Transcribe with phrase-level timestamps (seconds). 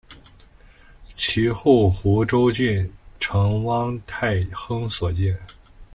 [1.13, 5.39] 其后湖州郡丞汪泰亨所建。